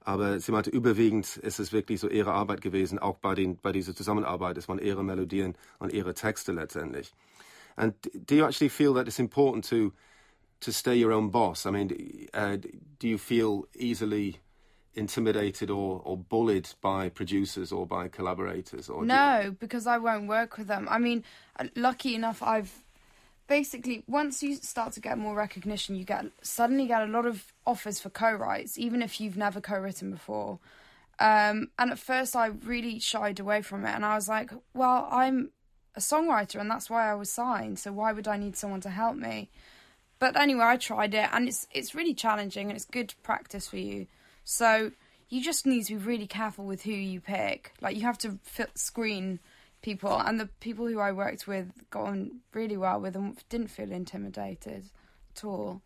[0.00, 3.70] Aber sie meinte, überwiegend ist es wirklich so ihre Arbeit gewesen, auch bei, den, bei
[3.70, 4.58] dieser Zusammenarbeit.
[4.58, 7.12] Es waren ihre Melodien und ihre Texte letztendlich.
[7.76, 9.92] And do you actually feel that it's important to
[10.60, 11.66] to stay your own boss?
[11.66, 12.56] I mean, uh,
[12.98, 14.38] do you feel easily
[14.94, 18.88] intimidated or, or bullied by producers or by collaborators?
[18.88, 20.88] Or do you- No, because I won't work with them.
[20.90, 21.22] I mean,
[21.60, 22.82] uh, lucky enough, I've
[23.46, 27.52] basically once you start to get more recognition, you get suddenly get a lot of
[27.66, 30.58] offers for co-writes, even if you've never co-written before.
[31.18, 35.08] Um, and at first, I really shied away from it, and I was like, "Well,
[35.10, 35.50] I'm
[35.96, 37.78] a songwriter, and that's why I was signed.
[37.78, 39.48] So why would I need someone to help me?"
[40.18, 43.78] But anyway, I tried it, and it's it's really challenging, and it's good practice for
[43.78, 44.06] you.
[44.44, 44.92] So
[45.28, 47.72] you just need to be really careful with who you pick.
[47.80, 49.40] Like you have to fit, screen
[49.82, 53.68] people, and the people who I worked with got on really well with and didn't
[53.68, 54.90] feel intimidated
[55.36, 55.82] at all.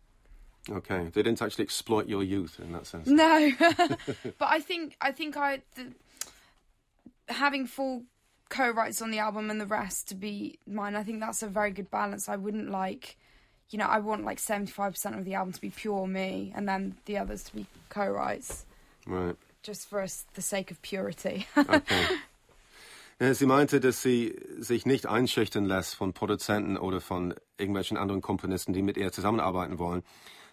[0.69, 3.07] Okay, they didn't actually exploit your youth in that sense.
[3.07, 5.93] No, but I think I think I the,
[7.29, 8.03] having full
[8.51, 10.95] co-writes on the album and the rest to be mine.
[10.95, 12.29] I think that's a very good balance.
[12.29, 13.17] I wouldn't like,
[13.71, 16.51] you know, I want like seventy five percent of the album to be pure me,
[16.55, 18.65] and then the others to be co-writes,
[19.07, 19.35] Right.
[19.63, 21.47] just for us, the sake of purity.
[21.57, 22.05] Okay.
[23.19, 28.21] Ja, sie meinte, dass sie sich nicht einschüchtern lässt von Produzenten oder von irgendwelchen anderen
[28.21, 30.01] Komponisten, die mit ihr zusammenarbeiten wollen.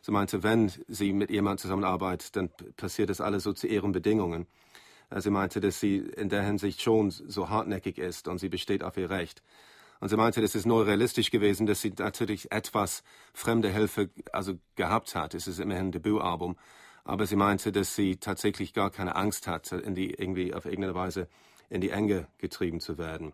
[0.02, 4.46] Sie meinte, wenn sie mit jemandem zusammenarbeitet, dann passiert das alles so zu ihren Bedingungen.
[5.10, 8.82] Äh, Sie meinte, dass sie in der Hinsicht schon so hartnäckig ist und sie besteht
[8.82, 9.42] auf ihr Recht.
[10.00, 13.02] Und sie meinte, das ist nur realistisch gewesen, dass sie natürlich etwas
[13.34, 15.34] fremde Hilfe also gehabt hat.
[15.34, 16.56] Es ist immerhin ein Debütalbum.
[17.04, 20.94] Aber sie meinte, dass sie tatsächlich gar keine Angst hat, in die irgendwie auf irgendeine
[20.94, 21.26] Weise
[21.68, 23.32] in die Enge getrieben zu werden.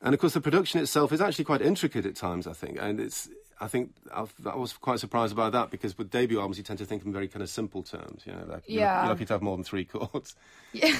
[0.00, 2.46] And of course, the production itself is actually quite intricate at times.
[2.46, 3.30] I think, and it's.
[3.60, 6.78] I think I've, I was quite surprised about that because with debut albums, you tend
[6.80, 8.22] to think in very kind of simple terms.
[8.26, 9.00] You know, like you're, Yeah.
[9.02, 10.36] you're lucky to have more than three chords.
[10.72, 10.94] yeah.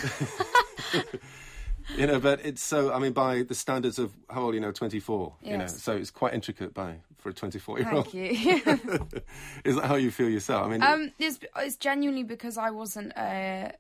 [1.97, 2.92] You know, but it's so.
[2.92, 5.35] I mean, by the standards of how old you know, twenty four.
[5.40, 8.09] You know, so it's quite intricate by for a twenty four year old.
[8.11, 9.07] Thank you.
[9.64, 10.66] Is that how you feel yourself?
[10.66, 13.16] I mean, Um, it's, it's genuinely because I wasn't.
[13.16, 13.71] Uh,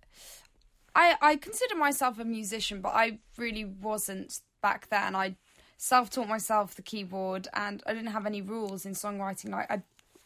[0.94, 5.16] I I consider myself a musician, but I really wasn't back then.
[5.16, 5.34] I
[5.76, 9.50] self-taught myself the keyboard, and I didn't have any rules in songwriting.
[9.50, 9.82] Like I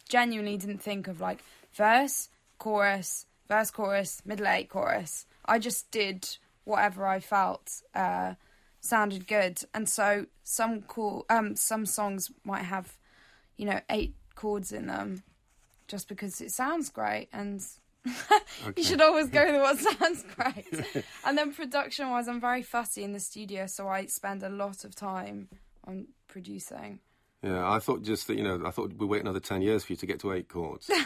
[0.08, 5.26] genuinely didn't think of like verse, chorus, verse, chorus, middle eight, chorus.
[5.44, 6.28] I just did
[6.64, 8.34] whatever I felt uh,
[8.80, 12.96] sounded good, and so some cool um some songs might have,
[13.56, 15.22] you know, eight chords in them,
[15.88, 17.62] just because it sounds great and.
[18.76, 21.04] you should always go with what sounds great.
[21.24, 24.84] and then production wise, I'm very fussy in the studio, so I spend a lot
[24.84, 25.48] of time
[25.86, 27.00] on producing.
[27.42, 29.92] yeah, I thought just that you know, I thought we'd wait another ten years for
[29.92, 30.90] you to get to eight chords.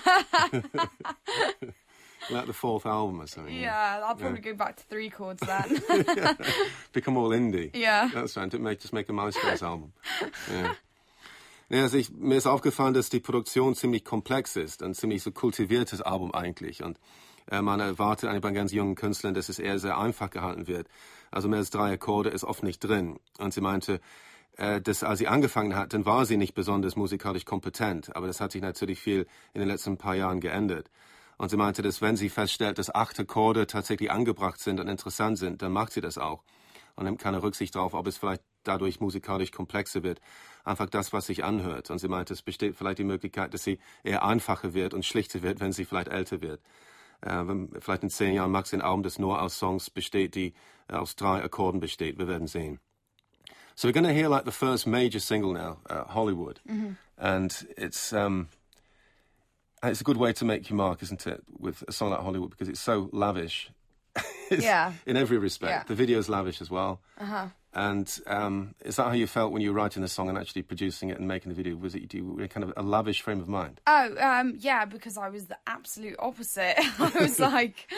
[2.31, 3.55] like the fourth album or something.
[3.55, 5.81] Yeah, I'll probably go back to three chords then.
[6.93, 7.71] Become all indie.
[7.75, 8.09] yeah.
[8.15, 8.53] That's right.
[8.61, 9.93] Make, just make a MySpace album.
[10.51, 10.75] Ja.
[11.70, 15.33] Ja, also ich, mir ist aufgefallen, dass die Produktion ziemlich komplex ist, ein ziemlich so
[15.33, 16.83] kultiviertes Album eigentlich.
[16.83, 16.98] Und
[17.50, 20.88] äh, man erwartet eigentlich bei ganz jungen Künstlern, dass es eher sehr einfach gehalten wird.
[21.31, 23.18] Also mehr als drei Akkorde ist oft nicht drin.
[23.38, 24.00] Und sie meinte,
[24.57, 28.14] äh, dass als sie angefangen hat, dann war sie nicht besonders musikalisch kompetent.
[28.14, 30.90] Aber das hat sich natürlich viel in den letzten paar Jahren geändert.
[31.38, 35.38] Und sie meinte, dass wenn sie feststellt, dass acht Akkorde tatsächlich angebracht sind und interessant
[35.38, 36.42] sind, dann macht sie das auch
[36.97, 40.21] und nimmt keine Rücksicht darauf, ob es vielleicht dadurch musikalisch komplexer wird.
[40.65, 41.91] Einfach das, was sich anhört.
[41.91, 45.43] Und sie meinte, es besteht vielleicht die Möglichkeit, dass sie eher einfacher wird und schlichter
[45.43, 46.61] wird, wenn sie vielleicht älter wird.
[47.21, 47.45] Äh,
[47.81, 50.55] vielleicht in zehn Jahren mag es ein Album, das nur aus Songs besteht, die
[50.89, 52.19] äh, aus drei Akkorden besteht.
[52.19, 52.81] Wir werden sehen.
[53.77, 56.93] So we're going to hear like the first major single now, uh, Hollywood, mm-hmm.
[57.17, 58.49] and it's um,
[59.83, 62.51] it's a good way to make your mark, isn't it, with a song like Hollywood
[62.51, 63.71] because it's so lavish.
[64.50, 64.92] yeah.
[65.07, 65.83] In every respect, yeah.
[65.87, 67.00] the video is lavish as well.
[67.18, 67.46] Uh huh.
[67.74, 70.62] And um, is that how you felt when you were writing the song and actually
[70.62, 71.74] producing it and making the video?
[71.74, 73.81] Was it you were kind of a lavish frame of mind?
[73.87, 76.77] Oh, um, yeah, because I was the absolute opposite.
[77.00, 77.90] I was like,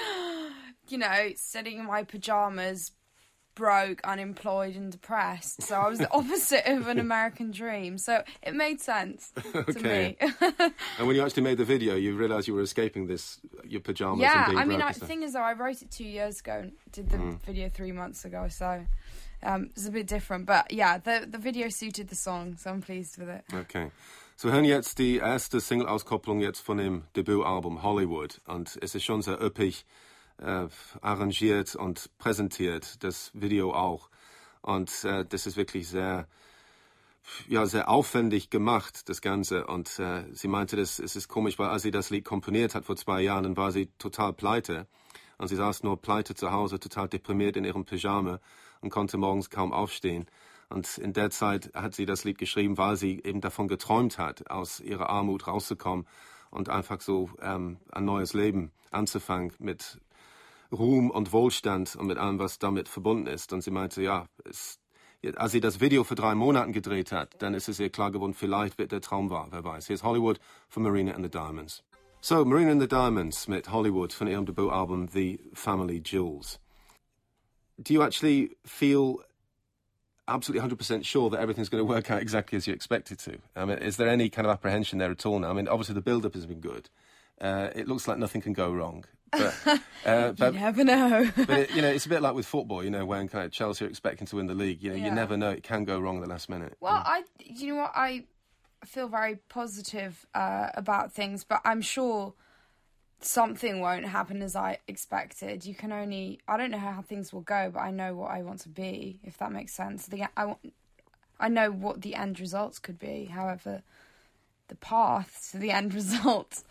[0.89, 2.93] you know, sitting in my pajamas,
[3.57, 5.63] broke, unemployed, and depressed.
[5.63, 7.99] So I was the opposite of an American dream.
[7.99, 10.17] So it made sense to me.
[10.99, 14.21] and when you actually made the video, you realised you were escaping this your pajamas.
[14.21, 16.39] Yeah, and being I mean, I, the thing is, though, I wrote it two years
[16.41, 17.41] ago and did the Mm.
[17.45, 18.47] video three months ago.
[18.49, 18.87] So
[19.43, 20.47] um, it's a bit different.
[20.47, 23.43] But yeah, the the video suited the song, so I'm pleased with it.
[23.53, 23.91] Okay.
[24.39, 28.39] So hören jetzt die erste Single-Auskopplung jetzt von dem Debütalbum Hollywood.
[28.47, 29.87] Und es ist schon sehr üppig
[30.39, 30.69] äh,
[31.01, 34.11] arrangiert und präsentiert, das Video auch.
[34.63, 36.29] Und äh, das ist wirklich sehr,
[37.49, 39.67] ja, sehr aufwendig gemacht, das Ganze.
[39.67, 42.85] Und äh, sie meinte, das, es ist komisch, weil als sie das Lied komponiert hat
[42.85, 44.87] vor zwei Jahren, dann war sie total pleite.
[45.39, 48.41] Und sie saß nur pleite zu Hause, total deprimiert in ihrem Pyjama
[48.81, 50.27] und konnte morgens kaum aufstehen.
[50.69, 54.51] Und in der Zeit hat sie das Lied geschrieben, weil sie eben davon geträumt hat,
[54.51, 56.07] aus ihrer Armut rauszukommen
[56.51, 60.01] und einfach so ähm, ein neues Leben anzufangen mit
[60.73, 63.53] Ruhm und Wohlstand und mit allem, was damit verbunden ist.
[63.53, 64.79] Und sie meinte, ja, es,
[65.37, 68.35] als sie das Video für drei Monaten gedreht hat, dann ist es ihr klar geworden,
[68.35, 69.87] vielleicht wird der Traum wahr, wer weiß.
[69.87, 71.83] Hier ist Hollywood von Marina and the Diamonds.
[72.21, 76.59] So, Marina and the Diamonds mit Hollywood von ihrem Debütalbum The Family Jewels.
[77.79, 79.23] Do you actually feel
[80.27, 83.39] absolutely 100% sure that everything's going to work out exactly as you expect it to?
[83.55, 85.51] I mean, is there any kind of apprehension there at all now?
[85.51, 86.89] I mean, obviously the build-up has been good.
[87.41, 89.05] Uh, it looks like nothing can go wrong.
[89.33, 89.55] But,
[90.05, 91.31] uh, but, you never know.
[91.37, 92.85] but it, you know, it's a bit like with football.
[92.85, 95.07] You know, when kind of Chelsea are expecting to win the league, you know, Yeah.
[95.07, 96.77] you never know; it can go wrong at the last minute.
[96.81, 98.25] Well, I, you know what, I
[98.85, 102.35] feel very positive uh, about things, but I'm sure
[103.21, 105.65] something won't happen as I expected.
[105.65, 108.43] You can only, I don't know how things will go, but I know what I
[108.43, 110.07] want to be, if that makes sense.
[110.07, 110.59] The I want,
[111.41, 113.27] I know what the end results could be.
[113.27, 113.83] However,
[114.69, 116.63] the path to the end result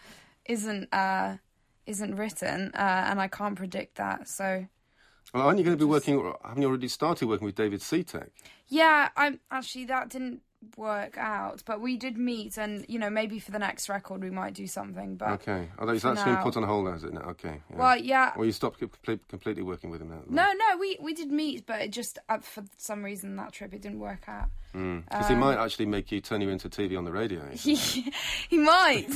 [0.45, 1.37] isn't uh,
[1.85, 4.27] isn't written, uh, and I can't predict that.
[4.27, 4.67] So.
[5.33, 6.33] Well, aren't you going to be working?
[6.43, 8.29] Haven't you already started working with David Sitek?
[8.67, 10.41] Yeah, I'm actually that didn't
[10.77, 14.29] work out, but we did meet, and you know maybe for the next record we
[14.29, 15.15] might do something.
[15.15, 15.67] But Okay.
[15.77, 17.13] Oh, that's that's been put on hold, has it?
[17.13, 17.21] now?
[17.21, 17.61] Okay.
[17.69, 17.77] Yeah.
[17.77, 20.21] well, yeah, Well, you stopped complete, completely working with him now?
[20.27, 23.73] no, no, we we did meet, but it just uh, for some reason that trip
[23.73, 24.49] it didn't work out.
[24.73, 27.45] Because he might actually make you turn you into TV on the radio.
[27.51, 27.75] He
[28.49, 29.07] he might.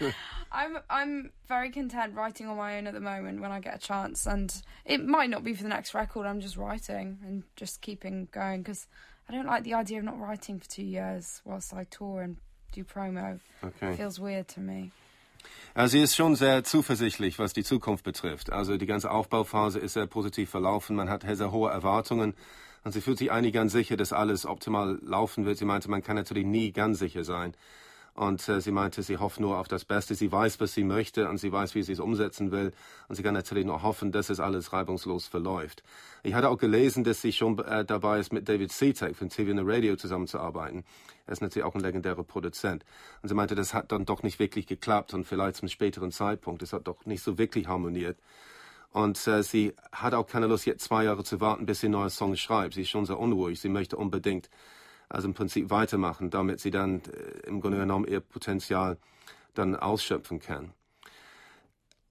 [0.52, 3.78] I'm I'm very content writing on my own at the moment when I get a
[3.78, 4.52] chance, and
[4.84, 6.26] it might not be for the next record.
[6.26, 8.88] I'm just writing and just keeping going because
[9.28, 12.36] I don't like the idea of not writing for two years whilst I tour and
[12.72, 13.38] do promo.
[13.62, 13.94] Okay.
[13.96, 14.90] Feels weird to me.
[15.74, 18.50] Also sie ist schon sehr zuversichtlich, was die Zukunft betrifft.
[18.52, 20.96] Also die ganze Aufbauphase ist sehr positiv verlaufen.
[20.96, 22.34] Man hat sehr hohe Erwartungen.
[22.82, 25.58] Und sie fühlt sich eigentlich ganz sicher, dass alles optimal laufen wird.
[25.58, 27.54] Sie meinte, man kann natürlich nie ganz sicher sein.
[28.14, 30.14] Und äh, sie meinte, sie hofft nur auf das Beste.
[30.14, 32.72] Sie weiß, was sie möchte und sie weiß, wie sie es umsetzen will.
[33.08, 35.82] Und sie kann natürlich nur hoffen, dass es alles reibungslos verläuft.
[36.22, 39.52] Ich hatte auch gelesen, dass sie schon äh, dabei ist, mit David Seatek von TV
[39.52, 40.84] and Radio zusammenzuarbeiten.
[41.26, 42.84] Er ist natürlich auch ein legendärer Produzent.
[43.22, 46.62] Und sie meinte, das hat dann doch nicht wirklich geklappt und vielleicht zum späteren Zeitpunkt.
[46.62, 48.18] Es hat doch nicht so wirklich harmoniert.
[48.92, 52.10] Und äh, sie hat auch keine Lust, jetzt zwei Jahre zu warten, bis sie neue
[52.10, 52.74] Songs schreibt.
[52.74, 53.60] Sie ist schon sehr unruhig.
[53.60, 54.50] Sie möchte unbedingt
[55.10, 58.96] also im Prinzip weitermachen, damit sie dann äh, im Grunde genommen ihr Potenzial
[59.54, 60.72] dann ausschöpfen kann.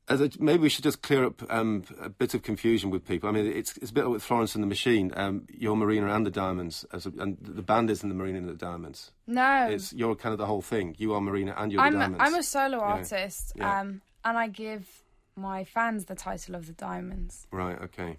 [0.07, 3.29] Also maybe we should just clear up um, a bit of confusion with people.
[3.29, 5.11] I mean, it's, it's a bit like with Florence and the Machine.
[5.15, 8.49] Um, you're Marina and the Diamonds, as a, and the band isn't the Marina and
[8.49, 9.11] the Diamonds.
[9.27, 10.95] No, It's you're kind of the whole thing.
[10.97, 12.23] You are Marina and you're I'm the Diamonds.
[12.25, 13.81] I'm a solo artist, Yeah.
[13.81, 15.03] um, and I give
[15.35, 17.45] my fans the title of the Diamonds.
[17.51, 18.17] Right, okay.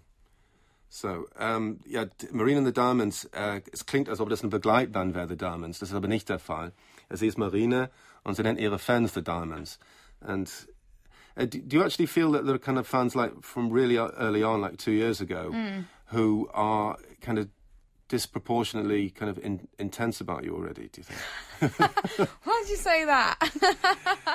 [0.93, 5.15] So, ähm, ja, Marine and the Diamonds, äh, es klingt, als ob das eine Begleitband
[5.15, 5.79] wäre, The Diamonds.
[5.79, 6.73] Das ist aber nicht der Fall.
[7.11, 7.91] Sie ist Marine
[8.25, 9.79] und sie nennt ihre Fans The Diamonds.
[10.21, 10.51] And
[11.37, 13.99] uh, do, do you actually feel that there are kind of fans like from really
[13.99, 15.53] early on, like two years ago,
[16.07, 17.47] who are kind of
[18.09, 21.73] disproportionately kind of in, intense about you already, do you think?
[22.45, 23.39] Why did you say that?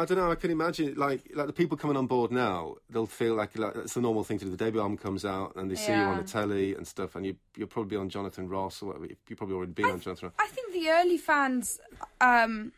[0.00, 0.30] I don't know.
[0.30, 3.74] I can imagine, like, like the people coming on board now, they'll feel like, like
[3.76, 4.50] it's a normal thing to do.
[4.50, 7.24] The debut album comes out, and they see you on the telly and stuff, and
[7.26, 9.06] you you're probably on Jonathan Ross or whatever.
[9.06, 10.28] You've probably already been on Jonathan.
[10.28, 10.34] Ross.
[10.38, 11.80] I think the early fans
[12.20, 12.72] um,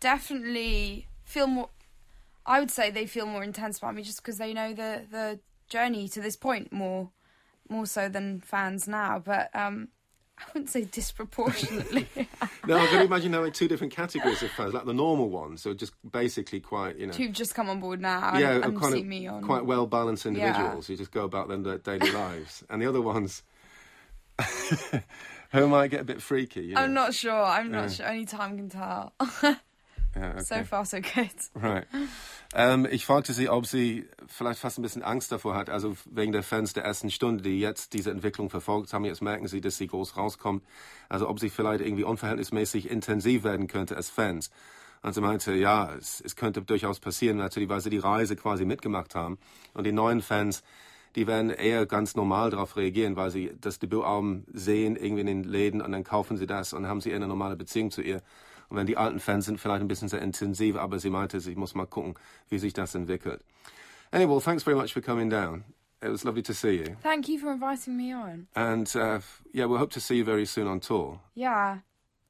[0.00, 1.68] definitely feel more.
[2.46, 5.40] I would say they feel more intense about me just because they know the the
[5.68, 7.10] journey to this point more
[7.68, 9.18] more so than fans now.
[9.18, 9.88] But um,
[10.40, 12.08] I wouldn't say disproportionately.
[12.66, 15.74] no, I can imagine now two different categories of fans, like the normal ones, so
[15.74, 17.12] just basically quite, you know.
[17.12, 19.42] Who've just come on board now yeah, and, and see me on.
[19.42, 20.94] quite well balanced individuals Yeah.
[20.94, 23.42] who just go about them their daily lives, and the other ones
[25.52, 26.62] who might get a bit freaky.
[26.62, 26.80] You know?
[26.80, 27.44] I'm not sure.
[27.44, 28.08] I'm not sure.
[28.08, 29.12] Only time can tell.
[30.16, 30.42] Ja, okay.
[30.42, 31.62] so far, so good.
[31.62, 31.86] Right.
[32.52, 36.32] Ähm, ich fragte sie, ob sie vielleicht fast ein bisschen Angst davor hat, also wegen
[36.32, 39.04] der Fans der ersten Stunde, die jetzt diese Entwicklung verfolgt haben.
[39.04, 40.64] Jetzt merken sie, dass sie groß rauskommt.
[41.08, 44.50] Also ob sie vielleicht irgendwie unverhältnismäßig intensiv werden könnte als Fans.
[45.02, 48.64] Und sie meinte, ja, es, es könnte durchaus passieren, natürlich, weil sie die Reise quasi
[48.64, 49.38] mitgemacht haben.
[49.72, 50.62] Und die neuen Fans,
[51.16, 55.44] die werden eher ganz normal darauf reagieren, weil sie das Debütalbum sehen, irgendwie in den
[55.44, 58.22] Läden und dann kaufen sie das und haben sie eher eine normale Beziehung zu ihr.
[58.70, 61.54] Und wenn die alten Fans sind, vielleicht ein bisschen sehr intensiv, aber sie meinte, sie
[61.56, 62.14] muss mal gucken,
[62.48, 63.44] wie sich das entwickelt.
[64.12, 65.64] Anyway, well, thanks very much for coming down.
[66.02, 66.96] It was lovely to see you.
[67.02, 68.46] Thank you for inviting me on.
[68.56, 69.20] And uh,
[69.52, 71.20] yeah, we'll hope to see you very soon on tour.
[71.34, 71.78] Yeah.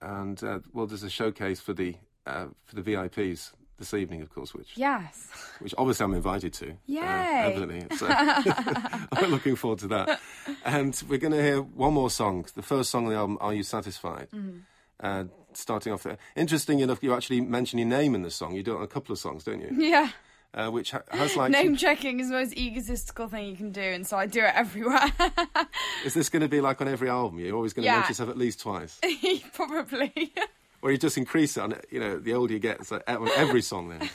[0.00, 1.94] And uh, well, there's a showcase for the
[2.26, 5.29] uh, for the VIPs this evening, of course, which Yes.
[5.61, 6.74] which obviously I'm invited to.
[6.87, 7.00] Yay.
[7.00, 7.96] Uh, evidently.
[7.96, 8.07] So
[9.12, 10.20] I'm looking forward to that.
[10.64, 12.46] And we're going to hear one more song.
[12.55, 14.29] The first song on the album, Are You Satisfied?
[14.35, 14.59] Mm-hmm.
[15.03, 15.24] Uh,
[15.56, 16.18] starting off there.
[16.36, 18.54] Interesting enough, you actually mention your name in the song.
[18.54, 19.70] You do it on a couple of songs, don't you?
[19.76, 20.08] Yeah.
[20.52, 21.52] Uh, which ha- has like.
[21.52, 24.52] Name checking is the most egotistical thing you can do, and so I do it
[24.54, 25.12] everywhere.
[26.04, 27.38] Is this going to be like on every album?
[27.38, 27.98] You're always going to Yeah.
[27.98, 28.98] mention yourself at least twice?
[29.54, 30.32] Probably.
[30.82, 33.28] Or you just increase it on, you know, the older you get, it's like on
[33.36, 34.08] every song then.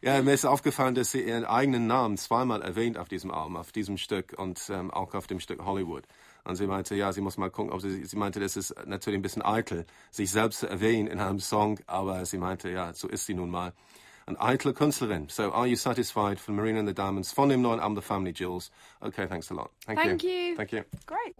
[0.00, 3.70] Ja, mir ist aufgefallen, dass sie ihren eigenen Namen zweimal erwähnt auf diesem Album, auf
[3.70, 6.04] diesem Stück und ähm, auch auf dem Stück Hollywood.
[6.44, 9.18] Und sie meinte, ja, sie muss mal gucken, ob sie, sie meinte, das ist natürlich
[9.18, 13.08] ein bisschen eitel, sich selbst zu erwähnen in einem Song, aber sie meinte, ja, so
[13.08, 13.72] ist sie nun mal.
[14.26, 15.28] Eine eitle Künstlerin.
[15.28, 18.32] So, Are You Satisfied von Marina and the Diamonds von dem neuen Album The Family
[18.32, 18.70] Jewels.
[19.00, 19.70] Okay, thanks a lot.
[19.86, 20.54] Thank, Thank you.
[20.56, 20.84] Thank you.
[21.06, 21.34] Great.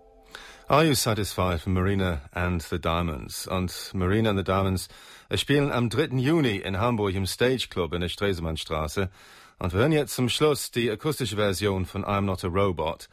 [0.68, 3.46] Are You Satisfied von Marina and the Diamonds.
[3.46, 4.88] Und Marina and the Diamonds
[5.34, 6.18] spielen am 3.
[6.18, 9.10] Juni in Hamburg im Stage Club in der Stresemannstraße.
[9.58, 13.08] Und wir hören jetzt zum Schluss die akustische Version von I'm Not a Robot.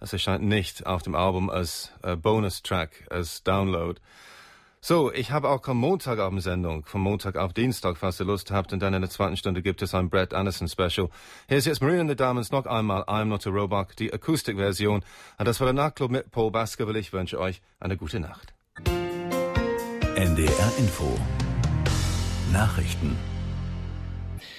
[0.00, 4.00] Es erscheint nicht auf dem Album als äh, Bonus-Track, als Download.
[4.82, 8.72] So, ich habe auch am Montagabend-Sendung, von Montag auf Dienstag, falls ihr Lust habt.
[8.72, 11.10] Und dann in der zweiten Stunde gibt es ein Brett Anderson Special.
[11.48, 15.04] Hier ist jetzt Marina and the Diamonds noch einmal I'm Not a Robot, die Akustikversion.
[15.38, 16.98] Und das war der Nachtclub mit Paul Baskerville.
[16.98, 18.54] Ich wünsche euch eine gute Nacht.
[20.16, 21.18] NDR Info
[22.52, 23.16] Nachrichten